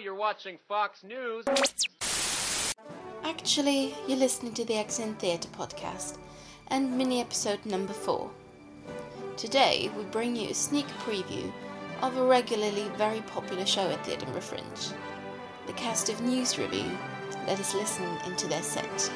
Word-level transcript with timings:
Hello, 0.00 0.12
you're 0.12 0.18
watching 0.18 0.58
Fox 0.66 1.04
News. 1.04 1.44
Actually, 3.22 3.94
you're 4.08 4.16
listening 4.16 4.54
to 4.54 4.64
the 4.64 4.78
Accent 4.78 5.18
Theatre 5.18 5.50
podcast 5.50 6.16
and 6.68 6.96
mini 6.96 7.20
episode 7.20 7.66
number 7.66 7.92
4. 7.92 8.30
Today, 9.36 9.90
we 9.94 10.04
bring 10.04 10.36
you 10.36 10.48
a 10.48 10.54
sneak 10.54 10.86
preview 11.04 11.52
of 12.00 12.16
a 12.16 12.24
regularly 12.24 12.88
very 12.96 13.20
popular 13.22 13.66
show 13.66 13.90
at 13.90 14.02
the 14.04 14.14
Edinburgh 14.14 14.40
Fringe. 14.40 14.96
The 15.66 15.74
cast 15.74 16.08
of 16.08 16.22
News 16.22 16.56
Review. 16.56 16.90
Let 17.46 17.60
us 17.60 17.74
listen 17.74 18.06
into 18.24 18.46
their 18.46 18.62
set. 18.62 19.12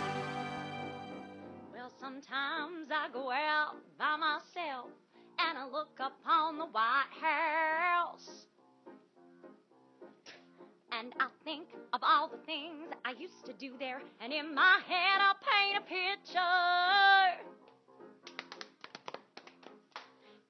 Well, 1.73 1.91
sometimes 1.99 2.91
I 2.91 3.09
go 3.11 3.31
out 3.31 3.77
by 3.99 4.17
myself 4.17 4.91
and 5.39 5.57
I 5.57 5.67
look 5.67 5.99
upon 5.99 6.59
the 6.59 6.67
White 6.67 7.05
House. 7.23 8.49
And 10.99 11.13
I 11.19 11.27
think 11.45 11.67
of 11.93 12.01
all 12.05 12.29
the 12.29 12.39
things 12.47 12.93
I 13.05 13.13
used 13.19 13.45
to 13.47 13.53
do 13.53 13.73
there, 13.81 14.01
and 14.21 14.33
in 14.33 14.55
my 14.55 14.79
head 14.87 15.21
I 15.21 15.33
paint 15.43 15.79
a 15.79 15.83
picture. 15.83 16.41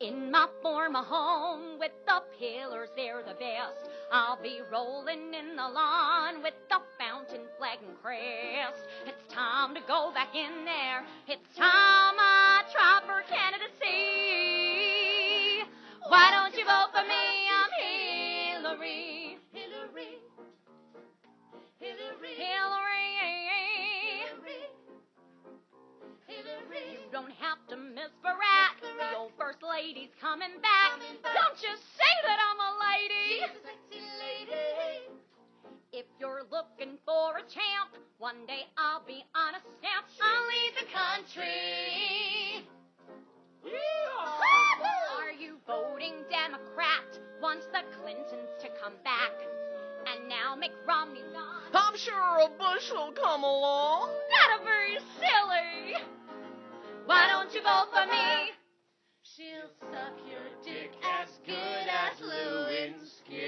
In 0.00 0.30
my 0.30 0.46
former 0.60 1.02
home 1.02 1.78
with 1.78 1.92
the 2.06 2.22
pillars, 2.38 2.90
they're 2.94 3.22
the 3.22 3.32
best. 3.34 3.88
I'll 4.12 4.36
be 4.42 4.60
rolling 4.70 5.32
in 5.32 5.56
the 5.56 5.66
lawn 5.66 6.42
with 6.42 6.52
the 6.68 6.80
fountain 6.98 7.46
flag 7.56 7.78
and 7.86 7.96
crest. 8.02 8.84
It's 9.06 9.32
time 9.32 9.74
to 9.74 9.80
go 9.88 10.12
back 10.12 10.34
in 10.34 10.66
there. 10.66 11.06
It's 11.26 11.56
time 11.56 12.18
I 12.18 12.64
try 12.70 13.00
for 13.06 13.22
candidacy. 13.32 13.64
Why 16.06 16.30
don't 16.32 16.54
you 16.54 16.66
vote 16.66 16.90
for 16.92 17.02
me? 17.08 17.48
I'm 17.48 17.70
Hillary. 17.80 18.74
Hillary. 18.74 19.43
Hillary. 22.34 23.10
Hillary. 26.26 26.98
You 26.98 27.06
don't 27.12 27.30
have 27.38 27.58
to 27.70 27.76
miss 27.76 28.10
Barack. 28.24 28.82
The 28.82 29.16
old 29.16 29.32
first 29.38 29.62
lady's 29.62 30.10
coming 30.20 30.60
back. 30.60 30.98
Don't 31.22 31.54
just 31.54 31.82
say 31.94 32.14
that 32.26 32.38
I'm 32.42 32.58
a 32.58 32.72
lady. 32.90 33.38
She's 33.38 33.50
a 33.50 33.62
sexy 33.62 34.02
lady. 34.18 35.14
If 35.92 36.06
you're 36.18 36.42
looking 36.50 36.98
for 37.06 37.38
a 37.38 37.42
champ, 37.42 37.94
one 38.18 38.46
day 38.46 38.66
I'll 38.76 39.04
be 39.06 39.24
on 39.34 39.54
a 39.54 39.62
stamp. 39.78 40.06
I'll 40.18 40.46
leave 40.50 40.74
the 40.74 40.86
country. 40.90 42.66
Are 45.22 45.32
you 45.32 45.56
voting 45.66 46.24
Democrat? 46.28 47.20
Wants 47.40 47.66
the 47.66 47.82
Clintons 48.00 48.50
to 48.60 48.68
come 48.82 48.94
back. 49.04 49.32
And 50.44 50.50
now 50.50 50.56
Mitt 50.56 50.72
Romney's 50.86 51.22
gone. 51.32 51.62
I'm 51.72 51.96
sure 51.96 52.38
a 52.40 52.48
Bush 52.58 52.90
will 52.92 53.12
come 53.12 53.44
along. 53.44 54.10
Not 54.30 54.60
a 54.60 54.64
very 54.64 54.98
silly. 55.18 55.94
Why 57.06 57.28
don't 57.28 57.52
you 57.54 57.62
vote 57.62 57.88
for 57.92 58.06
me? 58.10 58.50
She'll 59.22 59.70
suck 59.90 60.12
your 60.28 60.50
dick 60.62 60.92
as 61.02 61.28
good 61.46 61.88
as 61.88 62.18
Lewinsky. 62.20 63.46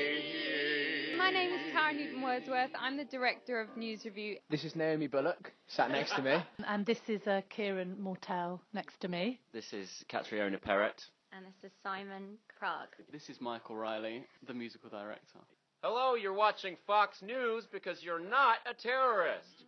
My 1.19 1.31
name 1.31 1.53
is 1.53 1.61
Karen 1.73 1.97
Newton 1.97 2.23
Wordsworth. 2.23 2.71
I'm 2.81 2.97
the 2.97 3.05
director 3.05 3.61
of 3.61 3.77
News 3.77 4.05
Review. 4.05 4.39
This 4.49 4.65
is 4.65 4.75
Naomi 4.75 5.07
Bullock, 5.07 5.53
sat 5.69 5.91
next 5.91 6.15
to 6.17 6.23
me. 6.23 6.43
And 6.67 6.87
this 6.87 7.01
is 7.09 7.27
uh, 7.27 7.43
Kieran 7.51 8.01
Mortel 8.01 8.63
next 8.73 9.01
to 9.01 9.09
me. 9.09 9.39
This 9.53 9.73
is 9.73 10.05
Catriona 10.09 10.59
Perrett. 10.59 11.05
And 11.33 11.45
this 11.45 11.63
is 11.63 11.73
Simon 11.83 12.39
Krug. 12.59 12.89
This 13.13 13.29
is 13.29 13.41
Michael 13.41 13.77
Riley, 13.77 14.25
the 14.47 14.55
musical 14.55 14.89
director. 14.89 15.41
Hello, 15.83 16.15
you're 16.15 16.33
watching 16.33 16.75
Fox 16.87 17.21
News 17.21 17.67
because 17.71 18.03
you're 18.03 18.19
not 18.19 18.57
a 18.65 18.73
terrorist. 18.73 19.66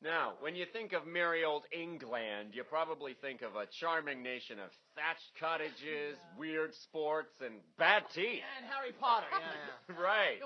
Now, 0.00 0.34
when 0.38 0.54
you 0.54 0.64
think 0.72 0.92
of 0.92 1.06
merry 1.08 1.44
old 1.44 1.64
England, 1.72 2.50
you 2.52 2.62
probably 2.62 3.14
think 3.20 3.42
of 3.42 3.56
a 3.56 3.66
charming 3.80 4.22
nation 4.22 4.60
of 4.60 4.70
thatched 4.94 5.34
cottages, 5.40 6.16
weird 6.38 6.72
sports, 6.74 7.34
and 7.44 7.54
bad 7.78 8.04
teeth. 8.14 8.46
And 8.58 8.66
Harry 8.70 8.92
Potter, 9.00 9.26
yeah, 9.32 9.38
yeah. 9.40 10.00
Right. 10.00 10.38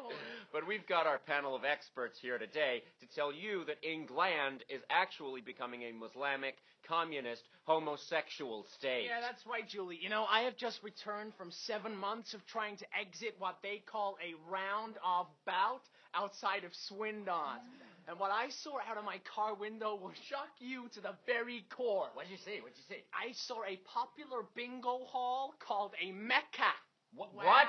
But 0.52 0.66
we've 0.66 0.86
got 0.86 1.06
our 1.06 1.18
panel 1.18 1.54
of 1.54 1.64
experts 1.64 2.18
here 2.18 2.38
today 2.38 2.82
to 3.00 3.06
tell 3.14 3.30
you 3.30 3.64
that 3.66 3.76
England 3.82 4.64
is 4.70 4.80
actually 4.88 5.42
becoming 5.42 5.82
a 5.82 5.92
Muslimic, 5.92 6.56
communist, 6.88 7.42
homosexual 7.64 8.64
state. 8.78 9.04
Yeah, 9.08 9.20
that's 9.20 9.44
right, 9.46 9.68
Julie. 9.68 9.98
You 10.00 10.08
know, 10.08 10.24
I 10.30 10.42
have 10.42 10.56
just 10.56 10.82
returned 10.82 11.34
from 11.36 11.50
seven 11.50 11.94
months 11.94 12.32
of 12.32 12.40
trying 12.46 12.78
to 12.78 12.86
exit 12.98 13.34
what 13.38 13.58
they 13.62 13.82
call 13.84 14.16
a 14.24 14.32
round 14.50 14.94
of 15.04 15.26
bout 15.44 15.82
outside 16.14 16.64
of 16.64 16.72
Swindon. 16.88 17.60
And 18.08 18.18
what 18.18 18.30
I 18.30 18.48
saw 18.50 18.78
out 18.88 18.98
of 18.98 19.04
my 19.04 19.18
car 19.34 19.54
window 19.54 19.94
will 19.94 20.12
shock 20.28 20.50
you 20.58 20.88
to 20.94 21.00
the 21.00 21.14
very 21.26 21.64
core. 21.70 22.08
What'd 22.14 22.30
you 22.30 22.38
see? 22.38 22.58
What'd 22.60 22.76
you 22.76 22.84
see? 22.88 23.02
I 23.14 23.32
saw 23.32 23.62
a 23.64 23.78
popular 23.86 24.42
bingo 24.54 25.06
hall 25.06 25.54
called 25.60 25.92
a 26.02 26.10
Mecca. 26.12 26.74
What? 27.14 27.34
Wow. 27.34 27.44
What? 27.44 27.68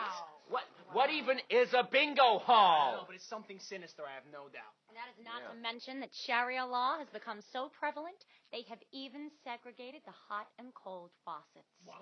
What? 0.49 0.63
What 0.91 1.09
even 1.11 1.39
is 1.49 1.73
a 1.73 1.83
bingo 1.89 2.39
I 2.39 2.43
hall? 2.43 2.91
know, 2.97 3.03
but 3.07 3.15
it's 3.15 3.27
something 3.27 3.59
sinister, 3.59 4.03
I 4.07 4.13
have 4.15 4.27
no 4.31 4.47
doubt. 4.49 4.73
And 4.89 4.95
that 4.97 5.07
is 5.11 5.19
not 5.25 5.41
Yeah. 5.41 5.49
to 5.51 5.55
mention 5.55 5.99
that 6.01 6.13
Sharia 6.13 6.65
law 6.65 6.97
has 6.97 7.09
become 7.09 7.41
so 7.51 7.69
prevalent, 7.69 8.17
they 8.51 8.63
have 8.69 8.79
even 8.91 9.31
segregated 9.43 10.01
the 10.05 10.11
hot 10.11 10.47
and 10.59 10.73
cold 10.73 11.11
faucets. 11.25 11.67
What? 11.83 11.99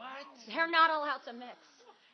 They're 0.47 0.69
not 0.69 0.89
allowed 0.89 1.23
to 1.25 1.33
mix. 1.33 1.57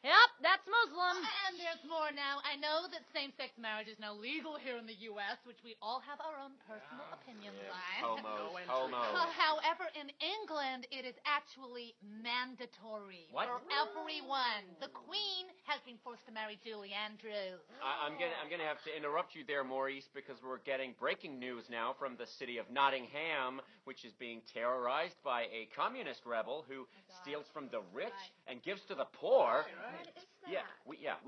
Yep, 0.06 0.30
that's 0.46 0.66
Muslim. 0.70 1.18
And 1.50 1.58
there's 1.58 1.82
more 1.90 2.14
now. 2.14 2.38
I 2.46 2.54
know 2.62 2.86
that 2.94 3.02
same 3.18 3.34
sex 3.34 3.58
marriage 3.58 3.90
is 3.90 3.98
now 3.98 4.14
legal 4.14 4.54
here 4.62 4.78
in 4.78 4.86
the 4.86 4.96
U.S., 5.10 5.42
which 5.50 5.58
we 5.66 5.74
all 5.82 5.98
have 6.06 6.22
our 6.22 6.38
own 6.38 6.54
personal 6.70 7.02
opinions 7.18 7.58
on. 7.66 8.22
Homos, 8.22 8.62
entry. 8.62 8.70
Uh, 8.70 8.94
homos. 8.94 9.34
However, 9.34 9.90
in 9.98 10.14
England, 10.22 10.86
it 10.94 11.02
is 11.02 11.18
actually 11.26 11.98
mandatory 12.06 13.26
What? 13.34 13.50
for 13.50 13.58
everyone. 13.74 14.64
The 14.78 14.94
Queen 14.94 15.50
has 15.66 15.82
been 15.82 15.98
forced 16.06 16.24
to 16.30 16.34
marry 16.34 16.62
Julie 16.62 16.94
Andrews. 16.94 17.58
I, 17.82 18.06
I'm 18.06 18.16
gonna 18.22 18.38
I'm 18.38 18.54
gonna 18.54 18.70
have 18.70 18.80
to 18.86 18.94
interrupt 18.94 19.34
you 19.34 19.42
there, 19.50 19.66
Maurice, 19.66 20.08
because 20.14 20.38
we're 20.46 20.62
getting 20.62 20.94
breaking 21.02 21.42
news 21.42 21.66
now 21.74 21.98
from 21.98 22.16
the 22.22 22.30
city 22.38 22.62
of 22.62 22.70
Nottingham, 22.70 23.66
which 23.90 24.06
is 24.06 24.14
being 24.22 24.46
terrorized 24.54 25.18
by 25.26 25.50
a 25.50 25.66
communist 25.74 26.22
rebel 26.22 26.64
who 26.70 26.86
steals 27.22 27.50
from 27.50 27.68
the 27.74 27.82
rich 27.92 28.22
and 28.46 28.62
gives 28.62 28.86
to 28.88 28.96
the 28.96 29.10
poor. 29.18 29.66
Yeah, 29.66 29.97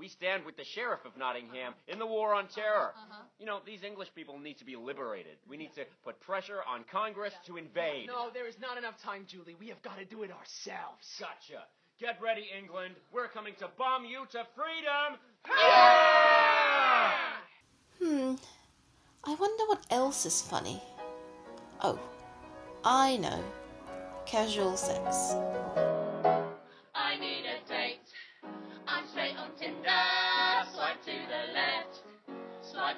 we 0.00 0.08
stand 0.08 0.46
with 0.46 0.56
the 0.56 0.64
sheriff 0.64 1.04
of 1.04 1.14
Nottingham 1.18 1.74
in 1.86 1.98
the 1.98 2.06
war 2.06 2.34
on 2.34 2.48
terror. 2.48 2.94
You 3.38 3.44
know 3.44 3.60
these 3.66 3.84
English 3.84 4.08
people 4.14 4.38
need 4.38 4.56
to 4.58 4.64
be 4.64 4.74
liberated. 4.74 5.36
We 5.46 5.58
need 5.58 5.74
to 5.74 5.84
put 6.02 6.18
pressure 6.20 6.60
on 6.66 6.84
Congress 6.90 7.34
to 7.46 7.58
invade. 7.58 8.06
No, 8.06 8.30
there 8.32 8.48
is 8.48 8.58
not 8.58 8.78
enough 8.78 9.00
time, 9.02 9.26
Julie. 9.28 9.56
We 9.60 9.68
have 9.68 9.82
got 9.82 9.98
to 9.98 10.06
do 10.06 10.22
it 10.22 10.30
ourselves. 10.32 11.20
Gotcha. 11.20 11.64
Get 12.00 12.18
ready, 12.22 12.46
England. 12.58 12.94
We're 13.12 13.28
coming 13.28 13.52
to 13.58 13.68
bomb 13.76 14.06
you 14.06 14.24
to 14.30 14.46
freedom. 14.56 15.20
Yeah! 15.46 17.12
Hmm. 18.02 18.34
I 19.24 19.34
wonder 19.34 19.64
what 19.66 19.84
else 19.90 20.24
is 20.24 20.40
funny. 20.40 20.80
Oh, 21.82 21.98
I 22.82 23.18
know. 23.18 23.44
Casual 24.24 24.78
sex. 24.78 25.34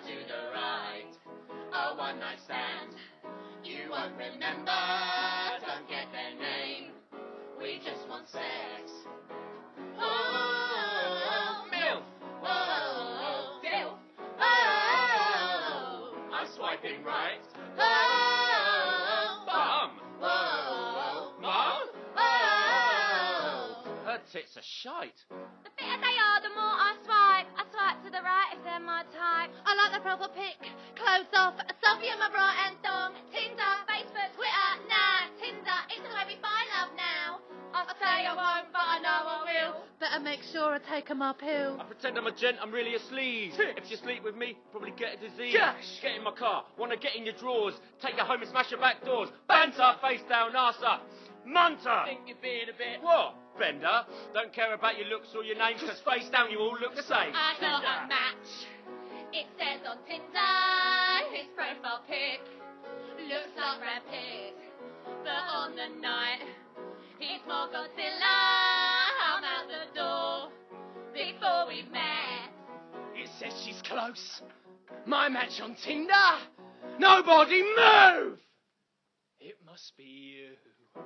To 0.02 0.14
the 0.26 0.50
right. 0.52 1.14
A 1.72 1.96
one 1.96 2.18
night 2.18 2.38
stand. 2.44 2.96
You 3.62 3.90
won't 3.90 4.12
remember. 4.12 4.72
Don't 5.60 5.88
get 5.88 6.10
their 6.10 6.34
name. 6.34 6.90
We 7.56 7.78
just 7.84 8.08
want 8.08 8.28
sex. 8.28 8.90
Oh, 9.96 11.64
milf. 11.72 12.02
Oh, 12.42 13.60
dilf. 13.64 13.98
Oh, 14.40 16.14
I'm 16.32 16.48
swiping 16.56 17.04
right. 17.04 17.46
Oh, 17.78 19.44
Bomb. 19.46 20.00
Whoa. 20.20 21.40
Mom? 21.40 21.88
Oh. 22.16 23.84
Her 24.04 24.18
tits 24.32 24.56
are 24.56 24.62
shite. 24.82 25.24
The 25.30 25.70
fatter 25.78 26.00
they 26.00 26.18
are, 26.18 26.40
the 26.42 26.48
more 26.48 26.74
I 26.74 26.96
swipe. 27.04 27.22
Proper 30.02 30.28
pic, 30.34 30.58
clothes 30.96 31.30
off, 31.34 31.54
a 31.58 31.74
selfie 31.78 32.12
of 32.12 32.18
my 32.18 32.28
bra 32.30 32.50
and 32.66 32.76
thong, 32.82 33.14
Tinder, 33.32 33.72
Facebook, 33.86 34.34
Twitter, 34.34 34.70
nah, 34.88 35.30
Tinder, 35.40 35.78
Instagram, 35.94 36.26
we 36.26 36.36
find 36.42 36.66
love 36.74 36.90
now. 36.96 37.38
I 37.72 37.86
say 37.98 38.26
I 38.26 38.34
won't, 38.34 38.72
but 38.72 38.82
I 38.82 38.98
know 38.98 39.08
I 39.08 39.44
will. 39.46 39.76
Better 40.00 40.20
make 40.20 40.42
sure 40.42 40.74
I 40.74 40.78
take 40.78 41.08
'em 41.10 41.18
my 41.18 41.32
pill. 41.32 41.78
I 41.80 41.84
pretend 41.84 42.18
I'm 42.18 42.26
a 42.26 42.32
gent, 42.32 42.58
I'm 42.60 42.72
really 42.72 42.96
a 42.96 42.98
sleaze. 42.98 43.54
if 43.58 43.90
you 43.90 43.96
sleep 43.96 44.24
with 44.24 44.34
me, 44.34 44.58
probably 44.72 44.90
get 44.90 45.14
a 45.14 45.16
disease. 45.18 45.56
Gosh. 45.56 46.00
Get 46.02 46.16
in 46.16 46.24
my 46.24 46.32
car, 46.32 46.64
wanna 46.76 46.96
get 46.96 47.14
in 47.14 47.24
your 47.24 47.34
drawers, 47.34 47.74
take 48.00 48.16
you 48.16 48.24
home 48.24 48.42
and 48.42 48.50
smash 48.50 48.72
your 48.72 48.80
back 48.80 49.04
doors. 49.04 49.30
Banter, 49.46 49.96
face 50.02 50.22
down, 50.28 50.56
arse 50.56 50.82
up. 50.82 51.06
Munter! 51.44 52.02
Think 52.06 52.20
you're 52.26 52.36
being 52.42 52.68
a 52.68 52.72
bit. 52.72 53.02
What? 53.02 53.34
Bender? 53.58 54.06
Don't 54.32 54.52
care 54.52 54.74
about 54.74 54.96
your 54.96 55.08
looks 55.08 55.34
or 55.34 55.42
your 55.44 55.56
names, 55.56 55.80
'cause 55.82 56.00
face 56.00 56.28
down 56.28 56.50
you 56.50 56.58
all 56.60 56.76
look 56.78 56.94
the 56.94 57.02
same. 57.02 57.34
I 57.34 57.54
thought 57.54 57.82
a 57.84 58.06
match. 58.06 58.66
It 59.32 59.46
says 59.56 59.80
on 59.88 59.96
Tinder, 60.06 61.34
his 61.34 61.46
profile 61.56 62.02
pic 62.06 62.40
looks 63.28 63.48
like 63.56 63.78
Brad 63.80 64.02
Pitt. 64.10 64.54
But 65.24 65.44
on 65.50 65.74
the 65.74 65.88
night, 66.02 66.44
he's 67.18 67.40
more 67.48 67.66
Godzilla. 67.68 68.36
I'm 69.24 69.42
out 69.42 69.68
the 69.68 69.98
door 69.98 70.50
before 71.14 71.66
we 71.66 71.82
met. 71.90 72.52
It 73.14 73.30
says 73.38 73.54
she's 73.64 73.80
close. 73.82 74.42
My 75.06 75.30
match 75.30 75.62
on 75.62 75.76
Tinder. 75.76 76.12
Nobody 76.98 77.62
move! 77.62 78.38
It 79.40 79.56
must 79.64 79.96
be 79.96 80.04
you. 80.04 81.02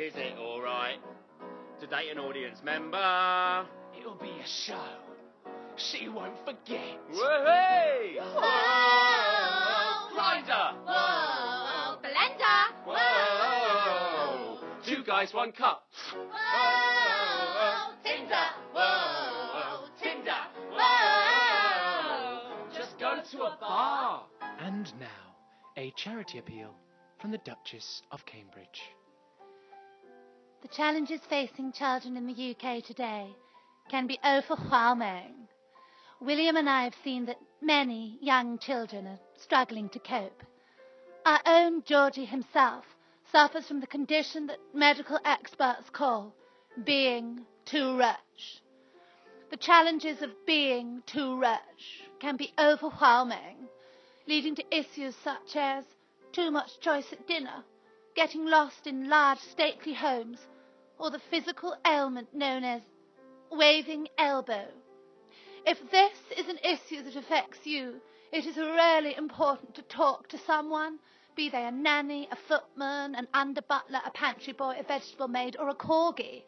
Is 0.00 0.14
it 0.14 0.38
alright? 0.38 1.00
To 1.80 1.86
date 1.88 2.10
an 2.12 2.18
audience 2.18 2.60
member. 2.64 3.66
It'll 3.98 4.14
be 4.14 4.30
a 4.30 4.46
show. 4.46 5.13
She 5.76 6.08
won't 6.08 6.38
forget. 6.44 6.98
Whoa! 7.10 7.44
Whoa! 8.34 9.14
Grindr! 10.14 10.74
Whoa! 10.86 11.96
Blender! 12.02 12.72
Whoa! 12.86 14.58
Two 14.84 15.02
guys, 15.04 15.34
one 15.34 15.50
cup. 15.50 15.88
Whoa! 16.12 17.94
Tinder! 18.04 18.34
Whoa! 18.72 19.88
Tinder! 20.00 20.30
Whoa! 20.70 22.40
Just 22.72 22.98
go 22.98 23.20
to 23.32 23.42
a 23.42 23.56
bar. 23.60 24.24
And 24.60 24.92
now, 25.00 25.34
a 25.76 25.92
charity 25.96 26.38
appeal 26.38 26.74
from 27.20 27.32
the 27.32 27.38
Duchess 27.38 28.02
of 28.12 28.24
Cambridge. 28.26 28.82
The 30.62 30.68
challenges 30.68 31.20
facing 31.28 31.72
children 31.72 32.16
in 32.16 32.26
the 32.26 32.54
UK 32.54 32.84
today 32.84 33.34
can 33.90 34.06
be 34.06 34.18
overwhelming. 34.24 35.48
William 36.24 36.56
and 36.56 36.70
I 36.70 36.84
have 36.84 36.94
seen 37.04 37.26
that 37.26 37.38
many 37.60 38.16
young 38.22 38.56
children 38.58 39.06
are 39.06 39.18
struggling 39.36 39.90
to 39.90 39.98
cope. 39.98 40.42
Our 41.26 41.40
own 41.44 41.82
Georgie 41.82 42.24
himself 42.24 42.86
suffers 43.30 43.68
from 43.68 43.80
the 43.80 43.86
condition 43.86 44.46
that 44.46 44.58
medical 44.72 45.20
experts 45.26 45.90
call 45.90 46.34
being 46.82 47.44
too 47.66 47.98
rich. 47.98 48.62
The 49.50 49.58
challenges 49.58 50.22
of 50.22 50.30
being 50.46 51.02
too 51.04 51.38
rich 51.38 52.04
can 52.20 52.38
be 52.38 52.54
overwhelming, 52.58 53.68
leading 54.26 54.54
to 54.54 54.74
issues 54.74 55.14
such 55.16 55.56
as 55.56 55.84
too 56.32 56.50
much 56.50 56.80
choice 56.80 57.12
at 57.12 57.26
dinner, 57.26 57.62
getting 58.16 58.46
lost 58.46 58.86
in 58.86 59.10
large 59.10 59.40
stately 59.40 59.92
homes, 59.92 60.38
or 60.98 61.10
the 61.10 61.20
physical 61.30 61.76
ailment 61.86 62.32
known 62.32 62.64
as 62.64 62.80
waving 63.50 64.08
elbow. 64.16 64.68
If 65.66 65.90
this 65.90 66.12
is 66.36 66.48
an 66.48 66.58
issue 66.62 67.02
that 67.02 67.16
affects 67.16 67.66
you, 67.66 68.00
it 68.32 68.44
is 68.44 68.56
really 68.56 69.16
important 69.16 69.74
to 69.76 69.82
talk 69.82 70.28
to 70.28 70.38
someone, 70.38 70.98
be 71.36 71.48
they 71.48 71.64
a 71.64 71.70
nanny, 71.70 72.28
a 72.30 72.36
footman, 72.36 73.14
an 73.14 73.26
under 73.32 73.62
butler, 73.62 74.00
a 74.04 74.10
pantry 74.10 74.52
boy, 74.52 74.76
a 74.78 74.82
vegetable 74.82 75.28
maid, 75.28 75.56
or 75.58 75.70
a 75.70 75.74
corgi. 75.74 76.42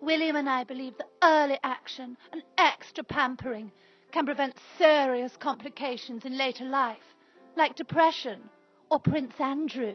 William 0.00 0.36
and 0.36 0.48
I 0.48 0.62
believe 0.62 0.96
that 0.98 1.10
early 1.22 1.58
action 1.64 2.16
and 2.32 2.42
extra 2.56 3.02
pampering 3.02 3.72
can 4.12 4.26
prevent 4.26 4.54
serious 4.78 5.36
complications 5.36 6.24
in 6.24 6.38
later 6.38 6.64
life, 6.64 7.16
like 7.56 7.74
depression 7.74 8.48
or 8.90 9.00
Prince 9.00 9.34
Andrew. 9.40 9.94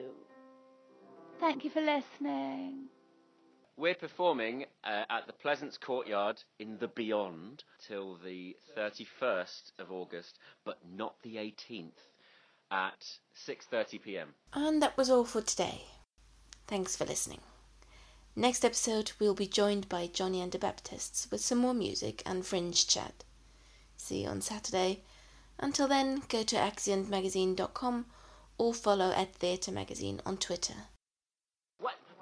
Thank 1.39 1.63
you 1.63 1.69
for 1.69 1.81
listening. 1.81 2.89
We're 3.79 3.93
performing 3.93 4.65
uh, 4.83 5.03
at 5.07 5.27
the 5.27 5.33
Pleasance 5.33 5.77
Courtyard 5.77 6.41
in 6.57 6.79
the 6.79 6.87
Beyond 6.87 7.63
till 7.79 8.15
the 8.15 8.57
31st 8.75 9.73
of 9.77 9.91
August, 9.91 10.39
but 10.65 10.79
not 10.95 11.21
the 11.21 11.35
18th 11.35 12.09
at 12.71 13.19
6:30 13.35 14.01
p.m. 14.01 14.33
And 14.51 14.81
that 14.81 14.97
was 14.97 15.11
all 15.11 15.25
for 15.25 15.41
today. 15.41 15.83
Thanks 16.65 16.95
for 16.95 17.05
listening. 17.05 17.41
Next 18.35 18.65
episode, 18.65 19.11
we'll 19.19 19.35
be 19.35 19.45
joined 19.45 19.87
by 19.87 20.07
Johnny 20.07 20.41
and 20.41 20.51
the 20.51 20.57
Baptists 20.57 21.27
with 21.29 21.41
some 21.41 21.59
more 21.59 21.75
music 21.75 22.23
and 22.25 22.43
fringe 22.43 22.87
chat. 22.87 23.23
See 23.95 24.23
you 24.23 24.29
on 24.29 24.41
Saturday. 24.41 25.03
Until 25.59 25.87
then, 25.87 26.23
go 26.29 26.41
to 26.41 26.55
accidentmagazine.com 26.55 28.07
or 28.57 28.73
follow 28.73 29.11
at 29.11 29.35
Theatre 29.35 29.71
Magazine 29.71 30.19
on 30.25 30.37
Twitter. 30.37 30.87